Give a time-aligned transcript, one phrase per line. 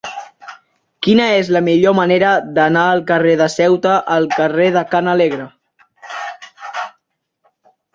[1.07, 5.51] Quina és la millor manera d'anar del carrer de Ceuta al carrer de Ca l'Alegre?